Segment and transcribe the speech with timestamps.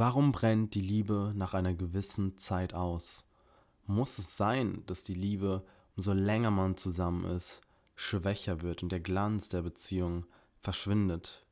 [0.00, 3.26] Warum brennt die Liebe nach einer gewissen Zeit aus?
[3.84, 5.62] Muss es sein, dass die Liebe,
[5.94, 7.60] umso länger man zusammen ist,
[7.96, 10.24] schwächer wird und der Glanz der Beziehung
[10.58, 11.44] verschwindet?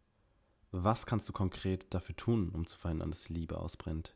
[0.70, 4.14] Was kannst du konkret dafür tun, um zu verhindern, dass die Liebe ausbrennt?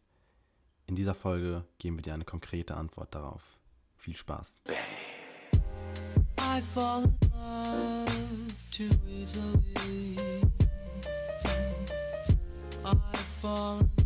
[0.86, 3.58] In dieser Folge geben wir dir eine konkrete Antwort darauf.
[3.98, 4.60] Viel Spaß.
[6.40, 8.08] I fall in love
[13.92, 14.01] too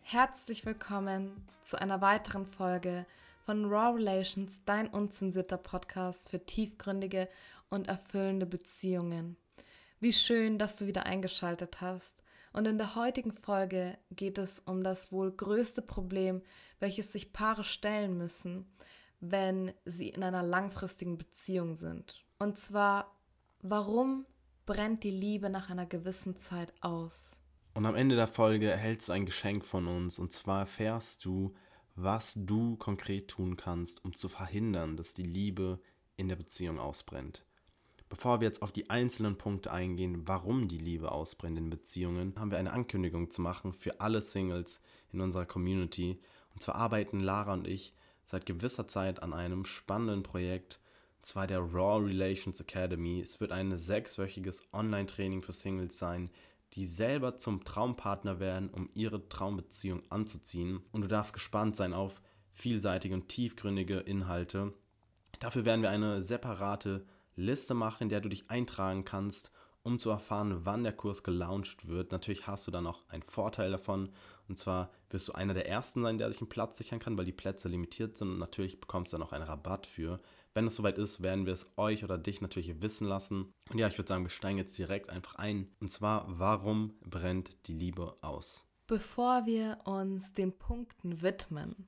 [0.00, 3.04] Herzlich willkommen zu einer weiteren Folge
[3.44, 7.28] von Raw Relations, dein unzensierter Podcast für tiefgründige
[7.68, 9.36] und erfüllende Beziehungen.
[10.00, 12.14] Wie schön, dass du wieder eingeschaltet hast.
[12.58, 16.42] Und in der heutigen Folge geht es um das wohl größte Problem,
[16.80, 18.66] welches sich Paare stellen müssen,
[19.20, 22.24] wenn sie in einer langfristigen Beziehung sind.
[22.40, 23.16] Und zwar,
[23.62, 24.26] warum
[24.66, 27.40] brennt die Liebe nach einer gewissen Zeit aus?
[27.74, 30.18] Und am Ende der Folge erhältst du ein Geschenk von uns.
[30.18, 31.54] Und zwar erfährst du,
[31.94, 35.80] was du konkret tun kannst, um zu verhindern, dass die Liebe
[36.16, 37.44] in der Beziehung ausbrennt.
[38.08, 42.50] Bevor wir jetzt auf die einzelnen Punkte eingehen, warum die Liebe ausbrennt in Beziehungen, haben
[42.50, 44.80] wir eine Ankündigung zu machen für alle Singles
[45.12, 46.18] in unserer Community.
[46.54, 47.92] Und zwar arbeiten Lara und ich
[48.24, 50.80] seit gewisser Zeit an einem spannenden Projekt,
[51.16, 53.20] und zwar der Raw Relations Academy.
[53.20, 56.30] Es wird ein sechswöchiges Online-Training für Singles sein,
[56.74, 60.80] die selber zum Traumpartner werden, um ihre Traumbeziehung anzuziehen.
[60.92, 62.20] Und du darfst gespannt sein auf
[62.52, 64.72] vielseitige und tiefgründige Inhalte.
[65.40, 67.06] Dafür werden wir eine separate
[67.38, 69.50] Liste machen, in der du dich eintragen kannst,
[69.82, 72.12] um zu erfahren, wann der Kurs gelauncht wird.
[72.12, 74.10] Natürlich hast du dann auch einen Vorteil davon.
[74.48, 77.24] Und zwar wirst du einer der ersten sein, der sich einen Platz sichern kann, weil
[77.24, 78.30] die Plätze limitiert sind.
[78.30, 80.20] Und natürlich bekommst du dann auch einen Rabatt für.
[80.54, 83.52] Wenn es soweit ist, werden wir es euch oder dich natürlich wissen lassen.
[83.70, 85.70] Und ja, ich würde sagen, wir steigen jetzt direkt einfach ein.
[85.80, 88.66] Und zwar, warum brennt die Liebe aus?
[88.86, 91.86] Bevor wir uns den Punkten widmen,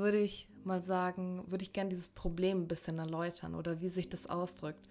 [0.00, 4.08] würde ich mal sagen, würde ich gerne dieses Problem ein bisschen erläutern oder wie sich
[4.08, 4.88] das ausdrückt.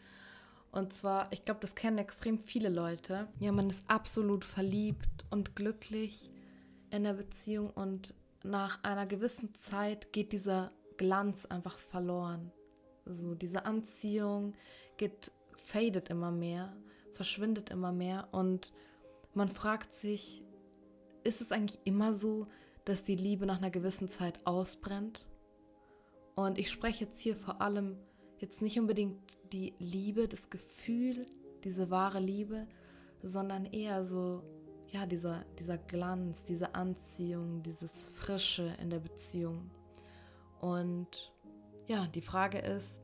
[0.71, 3.27] Und zwar, ich glaube, das kennen extrem viele Leute.
[3.39, 6.29] Ja, man ist absolut verliebt und glücklich
[6.91, 12.51] in der Beziehung und nach einer gewissen Zeit geht dieser Glanz einfach verloren.
[13.05, 14.53] So diese Anziehung
[14.97, 16.75] geht fadet immer mehr,
[17.13, 18.71] verschwindet immer mehr und
[19.33, 20.43] man fragt sich,
[21.23, 22.47] ist es eigentlich immer so,
[22.89, 25.27] dass die Liebe nach einer gewissen Zeit ausbrennt.
[26.33, 27.97] Und ich spreche jetzt hier vor allem
[28.39, 29.19] jetzt nicht unbedingt
[29.53, 31.27] die Liebe, das Gefühl,
[31.63, 32.67] diese wahre Liebe,
[33.21, 34.41] sondern eher so,
[34.87, 39.69] ja, dieser, dieser Glanz, diese Anziehung, dieses Frische in der Beziehung.
[40.59, 41.31] Und
[41.85, 42.99] ja, die Frage ist,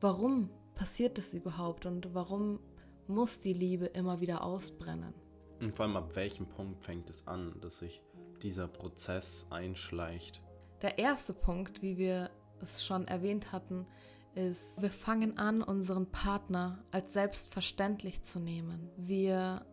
[0.00, 2.58] warum passiert das überhaupt und warum
[3.06, 5.14] muss die Liebe immer wieder ausbrennen?
[5.60, 8.02] Und vor allem ab welchem Punkt fängt es an, dass sich
[8.42, 10.42] dieser Prozess einschleicht?
[10.82, 13.86] Der erste Punkt, wie wir es schon erwähnt hatten,
[14.34, 18.90] ist, wir fangen an, unseren Partner als selbstverständlich zu nehmen.
[18.96, 19.64] Wir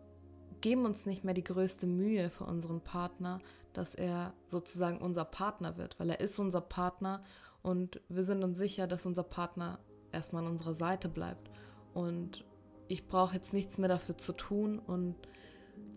[0.60, 3.40] geben uns nicht mehr die größte Mühe für unseren Partner,
[3.72, 7.22] dass er sozusagen unser Partner wird, weil er ist unser Partner
[7.62, 9.78] und wir sind uns sicher, dass unser Partner
[10.12, 11.50] erstmal an unserer Seite bleibt.
[11.94, 12.44] Und
[12.88, 15.16] ich brauche jetzt nichts mehr dafür zu tun und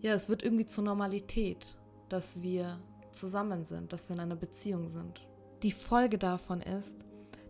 [0.00, 1.78] ja, es wird irgendwie zur Normalität
[2.10, 2.78] dass wir
[3.12, 5.26] zusammen sind, dass wir in einer Beziehung sind.
[5.62, 7.04] Die Folge davon ist,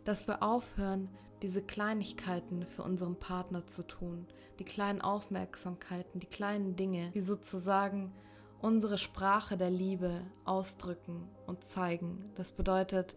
[0.04, 1.08] dass wir aufhören,
[1.42, 4.26] diese Kleinigkeiten für unseren Partner zu tun,
[4.58, 8.12] die kleinen Aufmerksamkeiten, die kleinen Dinge, die sozusagen
[8.60, 12.30] unsere Sprache der Liebe ausdrücken und zeigen.
[12.34, 13.16] Das bedeutet,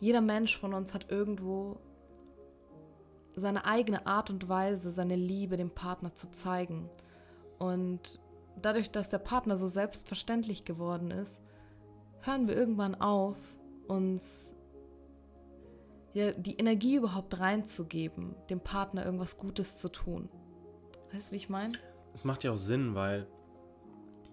[0.00, 1.78] jeder Mensch von uns hat irgendwo
[3.34, 6.88] seine eigene Art und Weise, seine Liebe dem Partner zu zeigen.
[7.58, 8.20] Und
[8.60, 11.40] dadurch, dass der Partner so selbstverständlich geworden ist,
[12.20, 13.36] hören wir irgendwann auf,
[13.88, 14.54] uns
[16.14, 20.28] ja, die Energie überhaupt reinzugeben, dem Partner irgendwas Gutes zu tun.
[21.12, 21.72] Weißt du, wie ich meine?
[22.14, 23.26] Es macht ja auch Sinn, weil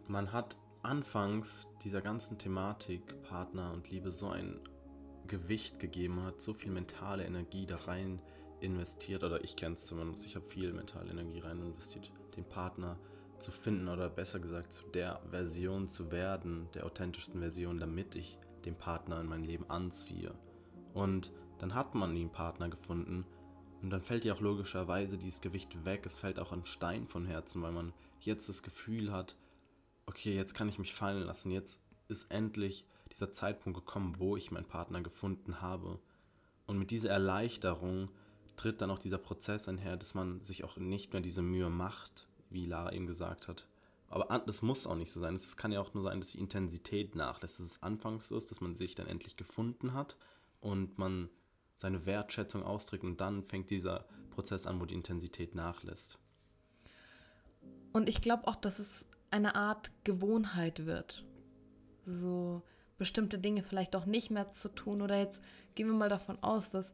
[0.07, 4.59] man hat anfangs dieser ganzen Thematik Partner und Liebe so ein
[5.27, 8.21] Gewicht gegeben hat, so viel mentale Energie da rein
[8.59, 12.97] investiert, oder ich kenne es zumindest, ich habe viel mentale Energie rein investiert, den Partner
[13.39, 18.38] zu finden oder besser gesagt zu der Version zu werden, der authentischsten Version, damit ich
[18.65, 20.33] den Partner in mein Leben anziehe.
[20.94, 23.25] Und dann hat man den Partner gefunden
[23.81, 26.06] und dann fällt ja auch logischerweise dieses Gewicht weg.
[26.06, 29.36] Es fällt auch ein Stein von Herzen, weil man jetzt das Gefühl hat,
[30.06, 34.51] okay, jetzt kann ich mich fallen lassen, jetzt ist endlich dieser Zeitpunkt gekommen, wo ich
[34.51, 36.00] meinen Partner gefunden habe.
[36.65, 38.09] Und mit dieser Erleichterung
[38.56, 42.27] tritt dann auch dieser Prozess einher, dass man sich auch nicht mehr diese Mühe macht,
[42.49, 43.67] wie Lara eben gesagt hat.
[44.09, 45.35] Aber das muss auch nicht so sein.
[45.35, 48.49] Es kann ja auch nur sein, dass die Intensität nachlässt, dass es anfangs so ist,
[48.49, 50.17] dass man sich dann endlich gefunden hat
[50.61, 51.29] und man
[51.75, 56.17] seine Wertschätzung ausdrückt und dann fängt dieser Prozess an, wo die Intensität nachlässt.
[57.93, 61.23] Und ich glaube auch, dass es eine Art Gewohnheit wird.
[62.05, 62.63] So
[62.97, 65.01] bestimmte Dinge vielleicht auch nicht mehr zu tun.
[65.01, 65.41] Oder jetzt
[65.75, 66.93] gehen wir mal davon aus, dass,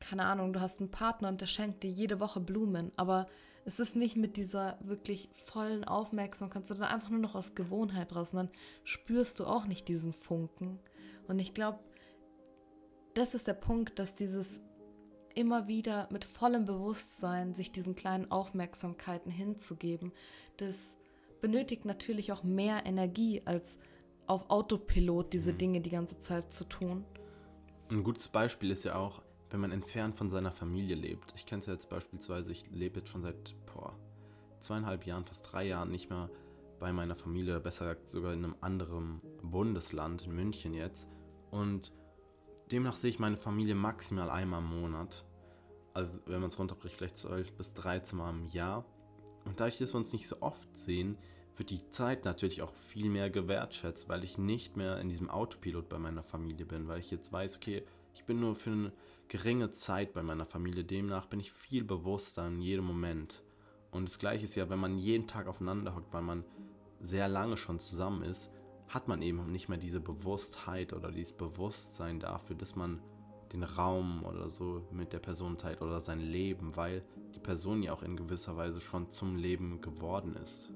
[0.00, 3.26] keine Ahnung, du hast einen Partner und der schenkt dir jede Woche Blumen, aber
[3.68, 8.32] es ist nicht mit dieser wirklich vollen Aufmerksamkeit, sondern einfach nur noch aus Gewohnheit raus.
[8.32, 8.50] Und dann
[8.82, 10.78] spürst du auch nicht diesen Funken.
[11.26, 11.78] Und ich glaube,
[13.12, 14.62] das ist der Punkt, dass dieses
[15.34, 20.12] immer wieder mit vollem Bewusstsein sich diesen kleinen Aufmerksamkeiten hinzugeben,
[20.56, 20.96] das
[21.42, 23.78] benötigt natürlich auch mehr Energie, als
[24.26, 25.58] auf Autopilot diese mhm.
[25.58, 27.04] Dinge die ganze Zeit zu tun.
[27.90, 29.20] Ein gutes Beispiel ist ja auch,
[29.50, 31.32] wenn man entfernt von seiner Familie lebt.
[31.34, 33.94] Ich kenne es ja jetzt beispielsweise, ich lebe jetzt schon seit boah,
[34.60, 36.30] zweieinhalb Jahren, fast drei Jahren nicht mehr
[36.78, 41.08] bei meiner Familie, besser gesagt sogar in einem anderen Bundesland, in München jetzt.
[41.50, 41.92] Und
[42.70, 45.24] demnach sehe ich meine Familie maximal einmal im Monat.
[45.94, 48.84] Also wenn man es runterbricht, vielleicht 12 bis 13 Mal im Jahr.
[49.44, 51.16] Und dadurch, dass wir uns nicht so oft sehen,
[51.56, 55.88] wird die Zeit natürlich auch viel mehr gewertschätzt, weil ich nicht mehr in diesem Autopilot
[55.88, 57.82] bei meiner Familie bin, weil ich jetzt weiß, okay,
[58.14, 58.92] ich bin nur für eine
[59.28, 63.42] geringe Zeit bei meiner Familie, demnach bin ich viel bewusster in jedem Moment.
[63.90, 66.44] Und das gleiche ist ja, wenn man jeden Tag aufeinander hockt, weil man
[67.00, 68.50] sehr lange schon zusammen ist,
[68.88, 73.00] hat man eben nicht mehr diese Bewusstheit oder dieses Bewusstsein dafür, dass man
[73.52, 77.02] den Raum oder so mit der Person teilt oder sein Leben, weil
[77.34, 80.70] die Person ja auch in gewisser Weise schon zum Leben geworden ist.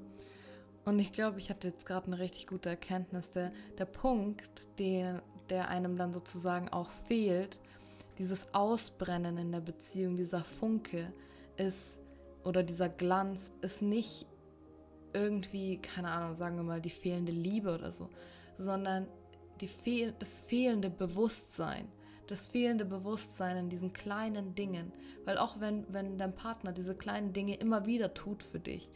[0.84, 3.30] Und ich glaube, ich hatte jetzt gerade eine richtig gute Erkenntnis.
[3.30, 7.60] Der, der Punkt, der, der einem dann sozusagen auch fehlt,
[8.18, 11.12] dieses Ausbrennen in der Beziehung, dieser Funke
[11.56, 11.98] ist,
[12.44, 14.26] oder dieser Glanz ist nicht
[15.12, 18.08] irgendwie, keine Ahnung, sagen wir mal, die fehlende Liebe oder so,
[18.56, 19.06] sondern
[19.60, 21.88] die fehl das fehlende Bewusstsein.
[22.26, 24.92] Das fehlende Bewusstsein in diesen kleinen Dingen.
[25.24, 28.88] Weil auch wenn, wenn dein Partner diese kleinen Dinge immer wieder tut für dich,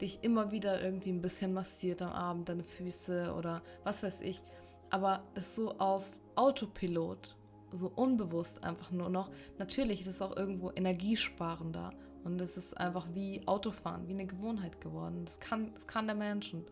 [0.00, 4.42] dich immer wieder irgendwie ein bisschen massiert am Abend, deine Füße oder was weiß ich,
[4.90, 7.36] aber das so auf Autopilot,
[7.76, 9.30] so unbewusst einfach nur noch.
[9.58, 11.92] Natürlich ist es auch irgendwo energiesparender
[12.24, 15.24] und es ist einfach wie Autofahren, wie eine Gewohnheit geworden.
[15.24, 16.64] Das kann, das kann der Mensch und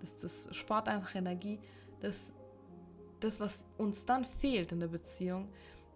[0.00, 1.58] das, das spart einfach Energie.
[2.00, 2.32] Das,
[3.20, 5.48] das, was uns dann fehlt in der Beziehung,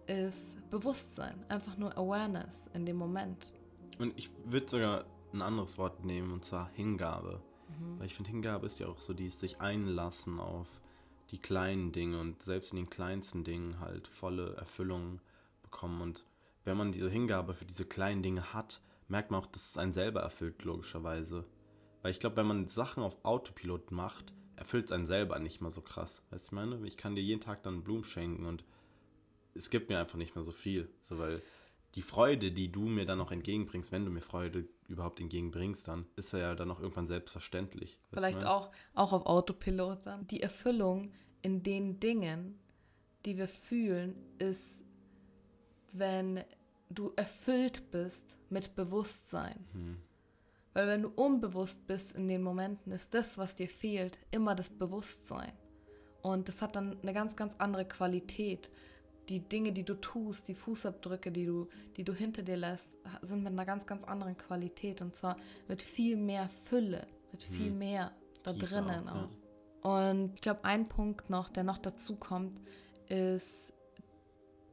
[0.07, 3.53] ist Bewusstsein, einfach nur Awareness in dem Moment.
[3.99, 7.41] Und ich würde sogar ein anderes Wort nehmen, und zwar Hingabe.
[7.69, 7.99] Mhm.
[7.99, 10.67] Weil ich finde, Hingabe ist ja auch so dieses sich einlassen auf
[11.33, 15.19] die kleinen Dinge und selbst in den kleinsten Dingen halt volle Erfüllung
[15.63, 15.99] bekommen.
[16.01, 16.25] Und
[16.63, 19.93] wenn man diese Hingabe für diese kleinen Dinge hat, merkt man auch, dass es einen
[19.93, 21.43] selber erfüllt, logischerweise.
[22.03, 25.71] Weil ich glaube, wenn man Sachen auf Autopilot macht, erfüllt es einen selber nicht mehr
[25.71, 26.21] so krass.
[26.29, 26.85] Weißt du, ich meine?
[26.85, 28.63] Ich kann dir jeden Tag dann Blumen schenken und
[29.55, 30.87] es gibt mir einfach nicht mehr so viel.
[31.01, 31.41] So, weil
[31.95, 36.05] die Freude, die du mir dann auch entgegenbringst, wenn du mir Freude überhaupt entgegenbringst, dann
[36.15, 37.99] ist er ja dann auch irgendwann selbstverständlich.
[38.11, 40.27] Vielleicht auch, auch auf Autopilot dann.
[40.27, 41.11] Die Erfüllung
[41.43, 42.57] in den Dingen,
[43.25, 44.83] die wir fühlen, ist,
[45.91, 46.43] wenn
[46.89, 49.65] du erfüllt bist mit Bewusstsein.
[49.73, 49.97] Hm.
[50.73, 54.71] Weil wenn du unbewusst bist in den Momenten, ist das, was dir fehlt, immer das
[54.71, 55.51] Bewusstsein.
[56.23, 58.71] Und das hat dann eine ganz, ganz andere Qualität
[59.29, 63.43] die Dinge, die du tust, die Fußabdrücke, die du, die du hinter dir lässt, sind
[63.43, 67.77] mit einer ganz, ganz anderen Qualität und zwar mit viel mehr Fülle, mit viel mhm.
[67.77, 68.11] mehr
[68.43, 69.15] da Tiefer drinnen auch.
[69.15, 69.29] Ja.
[69.83, 72.59] Und ich glaube, ein Punkt noch, der noch dazu kommt,
[73.09, 73.73] ist,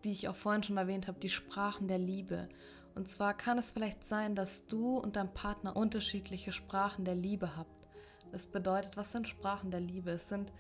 [0.03, 2.49] wie ich auch vorhin schon erwähnt habe, die Sprachen der Liebe.
[2.95, 7.57] Und zwar kann es vielleicht sein, dass du und dein Partner unterschiedliche Sprachen der Liebe
[7.57, 7.89] habt.
[8.33, 10.13] Das bedeutet, was sind Sprachen der Liebe?
[10.13, 10.53] Es sind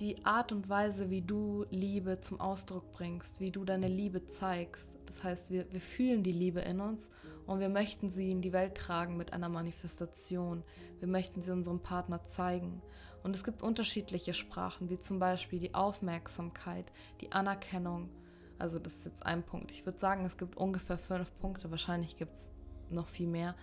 [0.00, 4.98] die Art und Weise, wie du Liebe zum Ausdruck bringst, wie du deine Liebe zeigst.
[5.06, 7.10] Das heißt, wir, wir fühlen die Liebe in uns
[7.46, 10.64] und wir möchten sie in die Welt tragen mit einer Manifestation.
[11.00, 12.82] Wir möchten sie unserem Partner zeigen.
[13.22, 18.10] Und es gibt unterschiedliche Sprachen, wie zum Beispiel die Aufmerksamkeit, die Anerkennung.
[18.58, 19.70] Also das ist jetzt ein Punkt.
[19.70, 21.70] Ich würde sagen, es gibt ungefähr fünf Punkte.
[21.70, 22.50] Wahrscheinlich gibt es
[22.90, 23.54] noch viel mehr.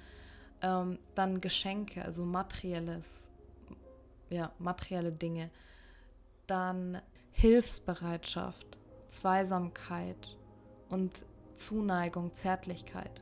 [0.62, 3.28] Ähm, dann Geschenke, also materielles,
[4.30, 5.50] ja, materielle Dinge
[6.50, 7.01] dann
[7.32, 10.38] Hilfsbereitschaft, Zweisamkeit
[10.89, 11.24] und
[11.54, 13.22] Zuneigung, Zärtlichkeit.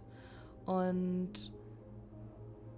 [0.65, 1.51] Und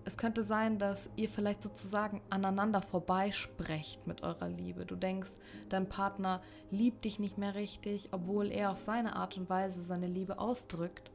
[0.10, 4.84] Es könnte sein, dass ihr vielleicht sozusagen aneinander vorbeisprecht mit eurer Liebe.
[4.84, 5.30] Du denkst,
[5.70, 10.08] dein Partner liebt dich nicht mehr richtig, obwohl er auf seine Art und Weise seine
[10.08, 11.12] Liebe ausdrückt.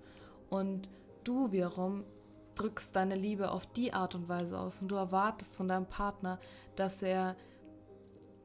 [0.49, 0.91] Und
[1.25, 2.05] du wiederum
[2.55, 6.39] drückst deine Liebe auf die Art und Weise aus und du erwartest von deinem Partner,
[6.77, 7.35] dass er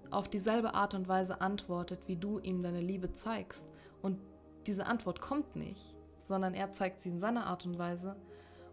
[0.10, 3.70] auf dieselbe Art und Weise antwortet, wie du ihm deine Liebe zeigst.
[4.02, 4.20] Und
[4.66, 8.16] diese Antwort kommt nicht, sondern er zeigt sie in seiner Art und Weise.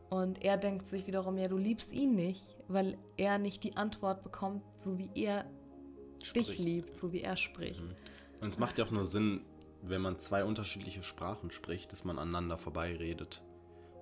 [0.09, 4.23] Und er denkt sich wiederum, ja, du liebst ihn nicht, weil er nicht die Antwort
[4.23, 5.45] bekommt, so wie er
[6.23, 6.51] spricht.
[6.51, 7.81] dich liebt, so wie er spricht.
[7.81, 7.95] Mhm.
[8.41, 9.41] Und es macht ja auch nur Sinn,
[9.83, 13.43] wenn man zwei unterschiedliche Sprachen spricht, dass man aneinander vorbeiredet.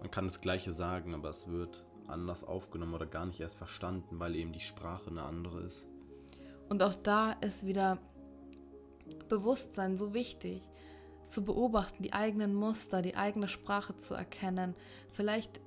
[0.01, 4.19] Man kann das Gleiche sagen, aber es wird anders aufgenommen oder gar nicht erst verstanden,
[4.19, 5.87] weil eben die Sprache eine andere ist.
[6.69, 7.99] Und auch da ist wieder
[9.29, 10.63] Bewusstsein so wichtig,
[11.27, 14.75] zu beobachten, die eigenen Muster, die eigene Sprache zu erkennen.
[15.11, 15.61] Vielleicht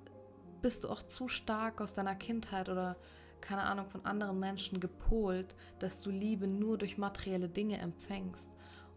[0.62, 2.98] bist du auch zu stark aus deiner Kindheit oder
[3.42, 8.50] keine Ahnung von anderen Menschen gepolt, dass du Liebe nur durch materielle Dinge empfängst.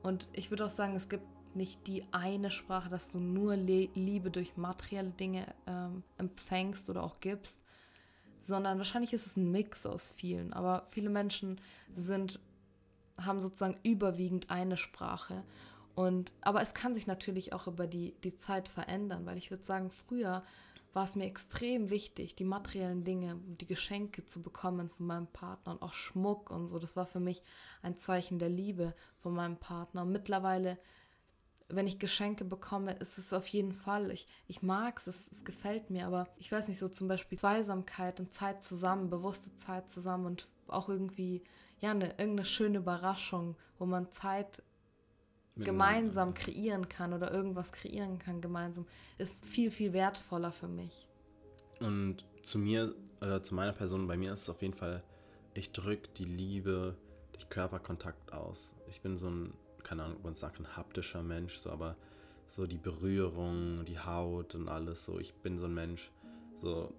[0.03, 1.25] Und ich würde auch sagen, es gibt
[1.55, 7.21] nicht die eine Sprache, dass du nur Liebe durch materielle Dinge ähm, empfängst oder auch
[7.21, 7.61] gibst,
[8.41, 10.53] sondern wahrscheinlich ist es ein Mix aus vielen.
[10.53, 11.61] Aber viele Menschen
[11.95, 12.41] sind,
[13.19, 15.43] haben sozusagen überwiegend eine Sprache.
[15.95, 19.65] Und, aber es kann sich natürlich auch über die, die Zeit verändern, weil ich würde
[19.65, 20.45] sagen, früher
[20.93, 25.73] war es mir extrem wichtig, die materiellen Dinge, die Geschenke zu bekommen von meinem Partner
[25.73, 26.79] und auch Schmuck und so.
[26.79, 27.43] Das war für mich
[27.83, 30.03] ein Zeichen der Liebe von meinem Partner.
[30.03, 30.79] Und mittlerweile
[31.73, 35.91] wenn ich Geschenke bekomme, ist es auf jeden Fall, ich, ich mag es, es gefällt
[35.91, 40.27] mir, aber ich weiß nicht, so zum Beispiel Zweisamkeit und Zeit zusammen, bewusste Zeit zusammen
[40.27, 41.43] und auch irgendwie,
[41.79, 44.63] ja, eine, irgendeine schöne Überraschung, wo man Zeit
[45.65, 48.87] gemeinsam kreieren kann oder irgendwas kreieren kann gemeinsam,
[49.19, 51.09] ist viel, viel wertvoller für mich.
[51.81, 55.03] Und zu mir, oder zu meiner Person, bei mir ist es auf jeden Fall,
[55.55, 56.97] ich drücke die Liebe
[57.33, 58.75] durch Körperkontakt aus.
[58.89, 59.53] Ich bin so ein
[59.83, 61.97] keine Ahnung, ob man sagt, ein haptischer Mensch, so, aber
[62.49, 66.11] so die Berührung, die Haut und alles, so, ich bin so ein Mensch,
[66.61, 66.93] so,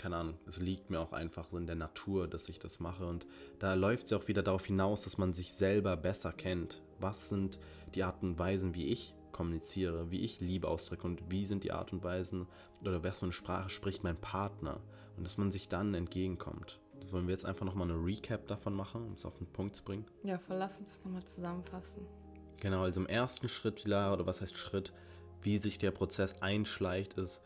[0.00, 3.06] keine Ahnung, es liegt mir auch einfach so in der Natur, dass ich das mache
[3.06, 3.26] und
[3.58, 6.80] da läuft es ja auch wieder darauf hinaus, dass man sich selber besser kennt.
[7.00, 7.58] Was sind
[7.94, 11.72] die Arten und Weisen, wie ich kommuniziere, wie ich Liebe ausdrücke und wie sind die
[11.72, 12.46] Art und Weisen
[12.80, 14.80] oder was für eine Sprache spricht mein Partner
[15.18, 16.80] und dass man sich dann entgegenkommt.
[17.10, 19.84] Wollen wir jetzt einfach nochmal eine Recap davon machen, um es auf den Punkt zu
[19.84, 20.06] bringen?
[20.22, 22.06] Ja, verlass uns nochmal zusammenfassen.
[22.56, 24.94] Genau, also im ersten Schritt, Lara, oder was heißt Schritt,
[25.42, 27.42] wie sich der Prozess einschleicht, ist,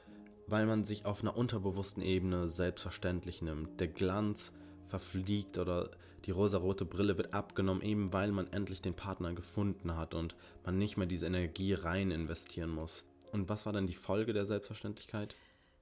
[0.46, 3.80] weil man sich auf einer unterbewussten Ebene selbstverständlich nimmt.
[3.80, 4.52] Der Glanz
[4.88, 5.90] verfliegt oder
[6.24, 10.78] die rosarote Brille wird abgenommen, eben weil man endlich den Partner gefunden hat und man
[10.78, 13.04] nicht mehr diese Energie rein investieren muss.
[13.32, 15.34] Und was war dann die Folge der Selbstverständlichkeit?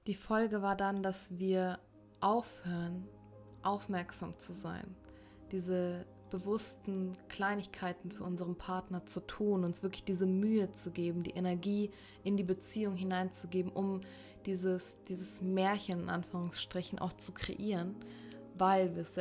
[0.07, 1.79] Die Folge war dann, dass wir
[2.19, 3.07] aufhören,
[3.61, 4.95] aufmerksam zu sein,
[5.51, 11.35] diese bewussten Kleinigkeiten für unseren Partner zu tun, uns wirklich diese Mühe zu geben, die
[11.35, 11.91] Energie
[12.23, 14.01] in die Beziehung hineinzugeben, um
[14.45, 17.95] dieses, dieses Märchen in Anführungsstrichen auch zu kreieren,
[18.57, 19.17] weil wir, es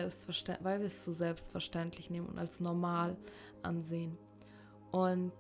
[0.61, 3.17] weil wir es so selbstverständlich nehmen und als normal
[3.63, 4.19] ansehen.
[4.91, 5.33] Und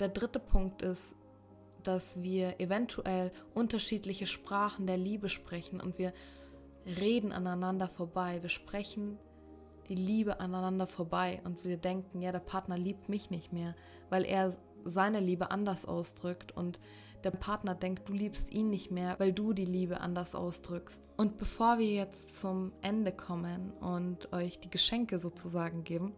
[0.00, 1.16] der dritte Punkt ist,
[1.82, 6.12] dass wir eventuell unterschiedliche Sprachen der Liebe sprechen und wir
[6.84, 9.18] reden aneinander vorbei, wir sprechen
[9.88, 13.74] die Liebe aneinander vorbei und wir denken, ja, der Partner liebt mich nicht mehr,
[14.10, 14.54] weil er
[14.84, 16.78] seine Liebe anders ausdrückt und
[17.24, 21.02] der Partner denkt, du liebst ihn nicht mehr, weil du die Liebe anders ausdrückst.
[21.16, 26.14] Und bevor wir jetzt zum Ende kommen und euch die Geschenke sozusagen geben,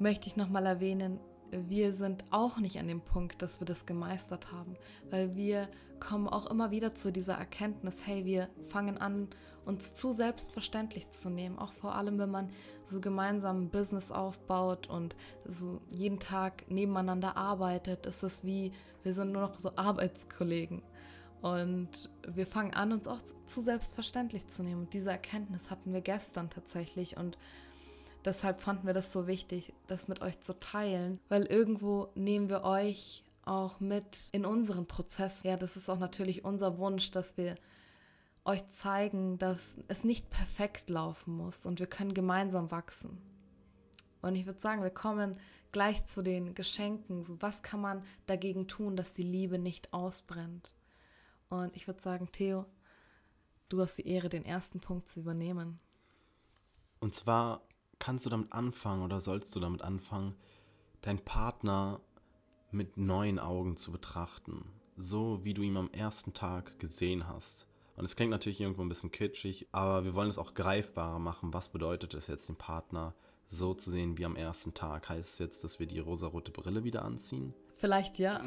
[0.00, 4.52] möchte ich nochmal erwähnen, wir sind auch nicht an dem Punkt, dass wir das gemeistert
[4.52, 4.76] haben,
[5.10, 5.68] weil wir
[6.00, 9.28] kommen auch immer wieder zu dieser Erkenntnis, hey, wir fangen an,
[9.64, 12.50] uns zu selbstverständlich zu nehmen, auch vor allem, wenn man
[12.86, 15.14] so gemeinsam ein Business aufbaut und
[15.44, 20.82] so jeden Tag nebeneinander arbeitet, ist es wie, wir sind nur noch so Arbeitskollegen.
[21.42, 24.82] Und wir fangen an, uns auch zu selbstverständlich zu nehmen.
[24.82, 27.16] Und diese Erkenntnis hatten wir gestern tatsächlich.
[27.16, 27.38] Und
[28.24, 32.64] deshalb fanden wir das so wichtig, das mit euch zu teilen, weil irgendwo nehmen wir
[32.64, 35.42] euch auch mit in unseren Prozess.
[35.42, 37.56] Ja, das ist auch natürlich unser Wunsch, dass wir
[38.44, 43.18] euch zeigen, dass es nicht perfekt laufen muss und wir können gemeinsam wachsen.
[44.22, 45.38] Und ich würde sagen, wir kommen
[45.70, 47.22] gleich zu den Geschenken.
[47.22, 50.74] So, was kann man dagegen tun, dass die Liebe nicht ausbrennt?
[51.48, 52.66] Und ich würde sagen, Theo,
[53.68, 55.78] du hast die Ehre, den ersten Punkt zu übernehmen.
[57.00, 57.62] Und zwar
[57.98, 60.34] kannst du damit anfangen oder sollst du damit anfangen,
[61.02, 62.00] deinen Partner
[62.70, 64.64] mit neuen Augen zu betrachten,
[64.96, 67.66] so wie du ihn am ersten Tag gesehen hast.
[67.96, 71.52] Und es klingt natürlich irgendwo ein bisschen kitschig, aber wir wollen es auch greifbarer machen.
[71.52, 73.14] Was bedeutet es jetzt, den Partner
[73.48, 75.08] so zu sehen wie am ersten Tag?
[75.08, 77.54] Heißt es jetzt, dass wir die rosarote Brille wieder anziehen?
[77.74, 78.40] Vielleicht ja.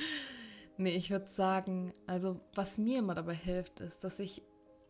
[0.76, 4.42] nee, ich würde sagen, also was mir immer dabei hilft, ist, dass ich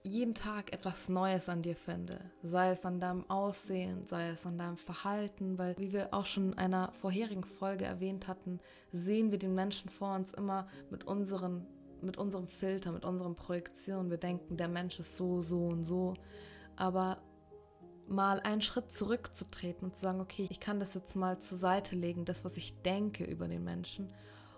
[0.05, 2.21] jeden Tag etwas Neues an dir finde.
[2.43, 6.53] Sei es an deinem Aussehen, sei es an deinem Verhalten, weil, wie wir auch schon
[6.53, 8.61] in einer vorherigen Folge erwähnt hatten,
[8.93, 11.67] sehen wir den Menschen vor uns immer mit unseren
[12.03, 14.11] mit unserem Filter, mit unseren Projektionen.
[14.11, 16.13] Wir denken, der Mensch ist so, so und so.
[16.77, 17.23] Aber
[18.07, 21.97] mal einen Schritt zurückzutreten und zu sagen, okay, ich kann das jetzt mal zur Seite
[21.97, 24.13] legen, das, was ich denke über den Menschen.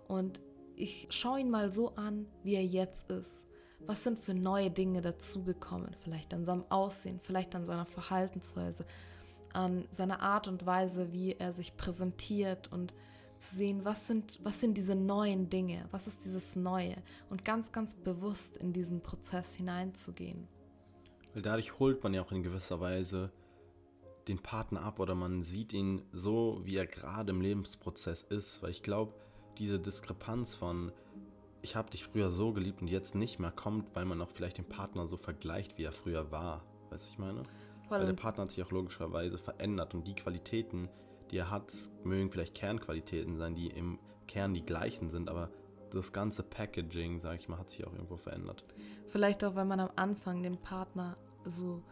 [0.08, 0.40] Und
[0.74, 3.45] ich schaue ihn mal so an, wie er jetzt ist.
[3.86, 5.94] Was sind für neue Dinge dazugekommen?
[6.00, 8.84] Vielleicht an seinem Aussehen, vielleicht an seiner Verhaltensweise,
[9.52, 12.92] an seiner Art und Weise, wie er sich präsentiert und
[13.38, 16.96] zu sehen, was sind, was sind diese neuen Dinge, was ist dieses Neue
[17.30, 20.48] und ganz, ganz bewusst in diesen Prozess hineinzugehen.
[21.34, 23.30] Weil dadurch holt man ja auch in gewisser Weise
[24.26, 28.70] den Partner ab oder man sieht ihn so, wie er gerade im Lebensprozess ist, weil
[28.70, 29.14] ich glaube,
[29.58, 30.92] diese Diskrepanz von
[31.66, 34.58] ich habe dich früher so geliebt und jetzt nicht mehr kommt, weil man auch vielleicht
[34.58, 36.62] den Partner so vergleicht, wie er früher war.
[36.90, 37.42] Weißt du, ich meine?
[37.88, 37.98] Voll.
[37.98, 40.88] Weil der Partner hat sich auch logischerweise verändert und die Qualitäten,
[41.30, 41.72] die er hat,
[42.04, 45.50] mögen vielleicht Kernqualitäten sein, die im Kern die gleichen sind, aber
[45.90, 48.64] das ganze Packaging, sage ich mal, hat sich auch irgendwo verändert.
[49.08, 51.82] Vielleicht auch, weil man am Anfang den Partner so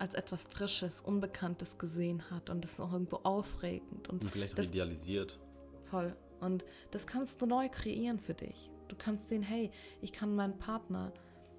[0.00, 4.08] als etwas Frisches, Unbekanntes gesehen hat und das ist auch irgendwo aufregend.
[4.08, 5.38] Und, und vielleicht das, idealisiert.
[5.84, 6.16] Voll.
[6.40, 8.71] Und das kannst du neu kreieren für dich.
[8.92, 9.70] Du kannst sehen, hey,
[10.02, 11.14] ich kann meinen Partner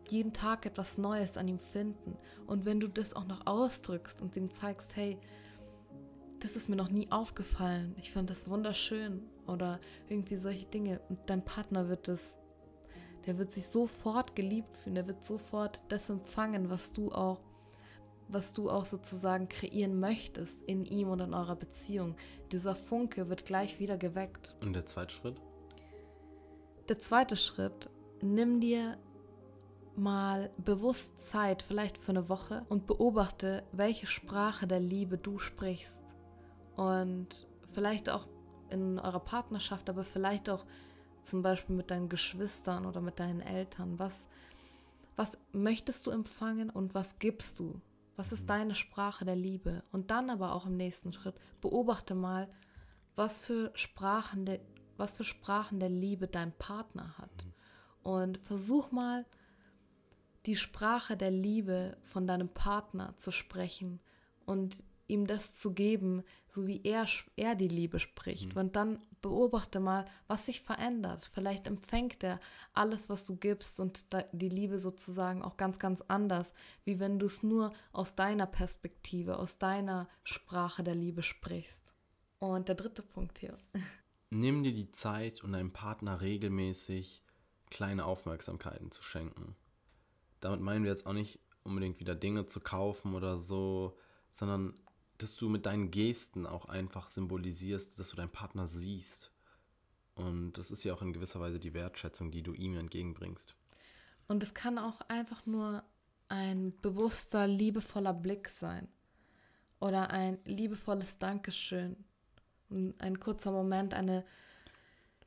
[0.09, 2.15] jeden Tag etwas Neues an ihm finden.
[2.45, 5.17] Und wenn du das auch noch ausdrückst und ihm zeigst, hey,
[6.41, 11.17] das ist mir noch nie aufgefallen, ich fand das wunderschön oder irgendwie solche Dinge und
[11.25, 12.37] dein Partner wird das,
[13.25, 17.39] der wird sich sofort geliebt fühlen, der wird sofort das empfangen, was du auch
[18.29, 22.15] was du auch sozusagen kreieren möchtest in ihm und in eurer Beziehung.
[22.51, 24.55] Dieser Funke wird gleich wieder geweckt.
[24.61, 25.41] Und der zweite Schritt?
[26.89, 27.89] Der zweite Schritt,
[28.21, 28.97] nimm dir
[29.95, 36.01] mal bewusst Zeit, vielleicht für eine Woche, und beobachte, welche Sprache der Liebe du sprichst.
[36.75, 38.27] Und vielleicht auch
[38.69, 40.65] in eurer Partnerschaft, aber vielleicht auch
[41.21, 43.97] zum Beispiel mit deinen Geschwistern oder mit deinen Eltern.
[43.97, 44.27] Was,
[45.15, 47.79] was möchtest du empfangen und was gibst du?
[48.17, 49.83] Was ist deine Sprache der Liebe?
[49.93, 52.49] Und dann aber auch im nächsten Schritt beobachte mal,
[53.15, 54.59] was für Sprachen der
[54.97, 57.47] was für Sprachen der Liebe dein Partner hat.
[58.03, 59.25] Und versuch mal,
[60.45, 64.01] die Sprache der Liebe von deinem Partner zu sprechen
[64.45, 68.55] und ihm das zu geben, so wie er, er die Liebe spricht.
[68.55, 68.61] Mhm.
[68.61, 71.29] Und dann beobachte mal, was sich verändert.
[71.33, 72.39] Vielleicht empfängt er
[72.73, 76.53] alles, was du gibst und die Liebe sozusagen auch ganz, ganz anders,
[76.83, 81.81] wie wenn du es nur aus deiner Perspektive, aus deiner Sprache der Liebe sprichst.
[82.39, 83.57] Und der dritte Punkt hier.
[84.33, 87.21] Nimm dir die Zeit, um deinem Partner regelmäßig
[87.69, 89.55] kleine Aufmerksamkeiten zu schenken.
[90.39, 93.95] Damit meinen wir jetzt auch nicht unbedingt wieder Dinge zu kaufen oder so,
[94.33, 94.73] sondern
[95.19, 99.31] dass du mit deinen Gesten auch einfach symbolisierst, dass du deinen Partner siehst.
[100.15, 103.55] Und das ist ja auch in gewisser Weise die Wertschätzung, die du ihm entgegenbringst.
[104.27, 105.83] Und es kann auch einfach nur
[106.27, 108.87] ein bewusster, liebevoller Blick sein.
[109.79, 112.03] Oder ein liebevolles Dankeschön
[112.99, 114.25] ein kurzer Moment, eine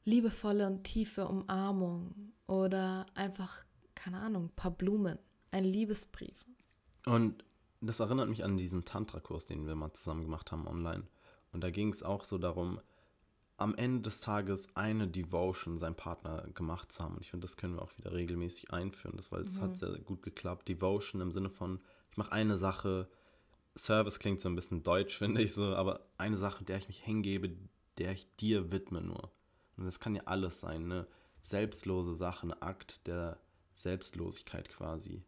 [0.05, 5.19] liebevolle und tiefe Umarmung oder einfach, keine Ahnung, ein paar Blumen,
[5.51, 6.45] ein Liebesbrief.
[7.07, 7.45] Und
[7.81, 11.05] das erinnert mich an diesen Tantra-Kurs, den wir mal zusammen gemacht haben online.
[11.53, 12.81] Und da ging es auch so darum,
[13.59, 17.15] am Ende des Tages eine Devotion seinem Partner gemacht zu haben.
[17.15, 19.63] Und ich finde, das können wir auch wieder regelmäßig einführen, das, weil das mhm.
[19.63, 20.69] hat sehr gut geklappt.
[20.69, 21.81] Devotion im Sinne von,
[22.11, 23.09] ich mache eine Sache,
[23.77, 27.03] Service klingt so ein bisschen deutsch, finde ich so, aber eine Sache, der ich mich
[27.03, 27.57] hingebe,
[27.99, 29.31] der ich dir widme nur.
[29.77, 31.07] Und das kann ja alles sein, eine
[31.43, 33.39] selbstlose Sache, ein Akt der
[33.73, 35.23] Selbstlosigkeit quasi.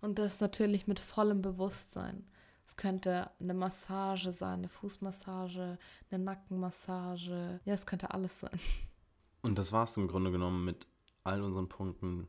[0.00, 2.24] Und das natürlich mit vollem Bewusstsein.
[2.64, 5.78] Es könnte eine Massage sein, eine Fußmassage,
[6.10, 7.60] eine Nackenmassage.
[7.64, 8.60] Ja, es könnte alles sein.
[9.42, 10.86] Und das war es im Grunde genommen mit
[11.24, 12.28] all unseren Punkten,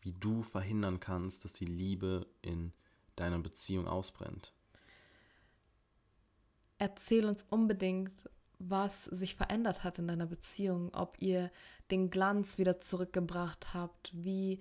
[0.00, 2.72] wie du verhindern kannst, dass die Liebe in
[3.16, 4.54] deiner Beziehung ausbrennt
[6.78, 11.50] erzähl uns unbedingt, was sich verändert hat in deiner Beziehung, ob ihr
[11.90, 14.60] den Glanz wieder zurückgebracht habt, wie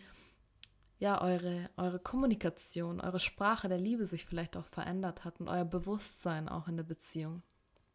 [1.00, 5.66] ja eure, eure Kommunikation, eure Sprache der Liebe sich vielleicht auch verändert hat und euer
[5.66, 7.44] Bewusstsein auch in der Beziehung.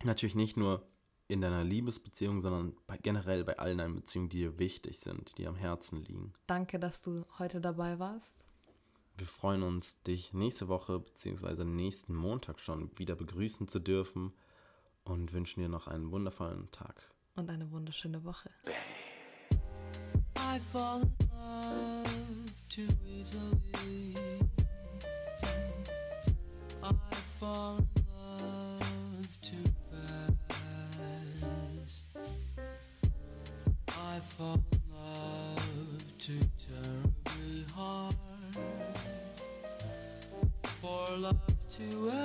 [0.04, 0.87] Natürlich nicht nur
[1.26, 5.46] in deiner Liebesbeziehung, sondern bei, generell bei allen deinen Beziehungen, die dir wichtig sind, die
[5.46, 6.33] am Herzen liegen.
[6.46, 8.47] Danke, dass du heute dabei warst.
[9.18, 11.64] Wir freuen uns, dich nächste Woche bzw.
[11.64, 14.33] nächsten Montag schon wieder begrüßen zu dürfen
[15.02, 17.11] und wünschen dir noch einen wundervollen Tag.
[17.35, 18.50] Und eine wunderschöne Woche.
[20.37, 24.28] I fall in love too easily.
[41.79, 42.17] To